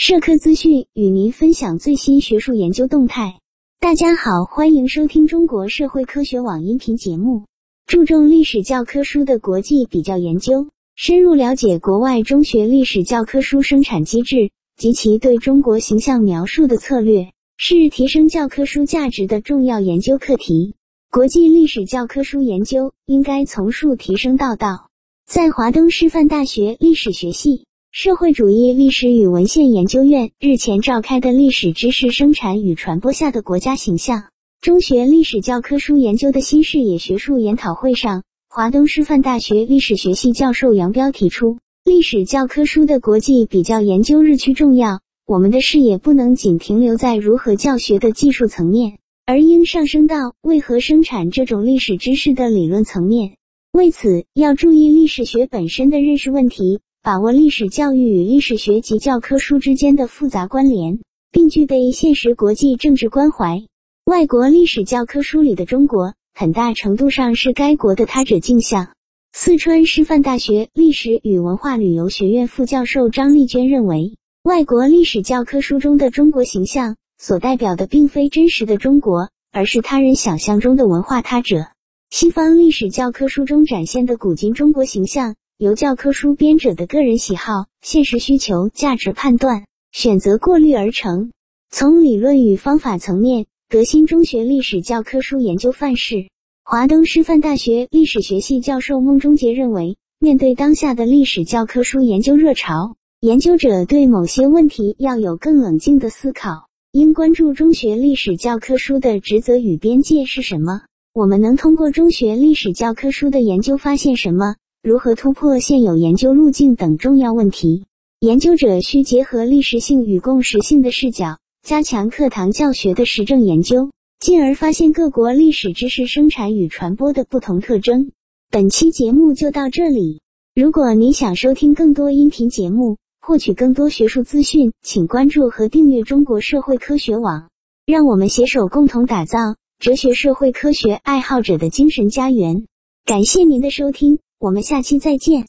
[0.00, 3.40] 社科资讯与您分享最新学术研究动态。
[3.80, 7.46] 大家好，欢迎收听中国社会科学网音频节目。
[7.84, 20.76] 注重历史教科书的国际比较研究，深入了解国外中学历史教科书生产机制及其对中国形象描述的策略，是提升教科书价值的重要研究课题。
[21.10, 24.90] 国际历史教科书研究应该从数提升到道。
[25.26, 27.64] 在华东师范大学历史学系。
[27.90, 34.24] 社会主义历史与文献研究院日前召开的历史知识生产与传播下的国家形象
[34.60, 53.36] 中学历史教科书研究的新视野学术研讨会上，华东师范大学历史学系教授杨彪提出，历史教科书的国际比较研究日趋重要，我们的视野不能仅停留在如何教学的技术层面，而应上升到为何生产这种历史知识的理论层面。
[53.72, 56.80] 为此，要注意历史学本身的认识问题。
[57.02, 60.98] 把握历史教育与历史学及教科书之间的复杂关联，
[61.30, 63.64] 并具备现实国际政治关怀。
[64.04, 68.88] 外国历史教科书里的中国，很大程度上是该国的他者镜像。
[69.32, 81.68] 四川师范大学历史与文化旅游学院副教授张丽娟认为，外国历史教科书中的中国形象所代表的并非真实的中国，而是他人想象中的文化他者。
[82.10, 85.36] 西方历史教科书中展现的古今中国形象。
[85.60, 91.32] 由教科书编者的个人喜好、现实需求、价值判断、选择过滤而成。
[91.68, 96.28] 从理论与方法层面革新中学历史教科书研究范式。
[96.62, 110.82] 华东师范大学历史学系教授孟中杰认为，面对当下的历史教科书研究热潮，研究者对某些问题要有更冷静的思考，应关注中学历史教科书的职责与边界是什么？
[111.12, 114.54] 我们能通过中学历史教科书的研究发现什么？
[114.80, 117.84] 如何突破现有研究路径等重要问题，
[118.20, 123.90] 研究者需结合历史性与共识性的视角，加强课堂教学的实证研究，
[124.20, 128.12] 进而发现各国历史知识生产与传播的不同特征。
[128.50, 130.20] 本期节目就到这里。
[130.54, 137.48] 如果您想收听更多音频节目，获取更多学术资讯，请关注和订阅中国社会科学网。
[137.84, 142.66] 让我们携手共同打造哲学社会科学爱好者的精神家园。
[143.04, 144.20] 感谢您的收听。
[144.40, 145.46] 我们下期再见。